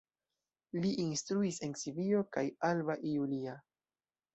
Li 0.85 0.93
instruis 1.03 1.61
en 1.69 1.77
Sibio 1.85 2.25
kaj 2.37 2.49
Alba 2.75 3.01
Iulia. 3.15 3.61